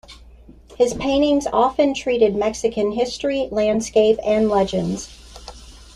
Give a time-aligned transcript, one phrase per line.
[0.79, 5.09] His paintings often treated Mexican history, landscape, and legends.